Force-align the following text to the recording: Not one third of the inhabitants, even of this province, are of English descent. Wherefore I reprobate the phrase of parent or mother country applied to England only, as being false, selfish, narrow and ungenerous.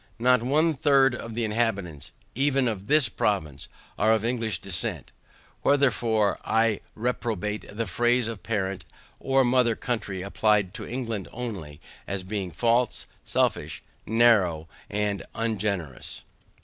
Not 0.17 0.41
one 0.41 0.73
third 0.73 1.13
of 1.13 1.35
the 1.35 1.43
inhabitants, 1.43 2.11
even 2.33 2.67
of 2.67 2.87
this 2.87 3.07
province, 3.07 3.67
are 3.99 4.13
of 4.13 4.25
English 4.25 4.57
descent. 4.59 5.11
Wherefore 5.63 6.39
I 6.43 6.79
reprobate 6.95 7.65
the 7.71 7.85
phrase 7.85 8.27
of 8.27 8.41
parent 8.41 8.83
or 9.19 9.43
mother 9.43 9.75
country 9.75 10.23
applied 10.23 10.73
to 10.73 10.87
England 10.89 11.27
only, 11.31 11.79
as 12.07 12.23
being 12.23 12.49
false, 12.49 13.05
selfish, 13.23 13.83
narrow 14.07 14.67
and 14.89 15.21
ungenerous. 15.35 16.23